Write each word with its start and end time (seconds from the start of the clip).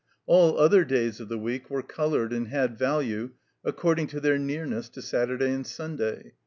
All 0.25 0.57
other 0.57 0.83
days 0.83 1.19
of 1.19 1.29
the 1.29 1.37
week 1.37 1.69
were 1.69 1.83
colored 1.83 2.33
and 2.33 2.47
had 2.47 2.75
value 2.75 3.33
ac 3.63 3.73
cording 3.73 4.07
to 4.07 4.19
their 4.19 4.39
nearness 4.39 4.89
to 4.89 5.01
Saturday 5.03 5.51
and 5.53 5.63
Simday. 5.63 6.31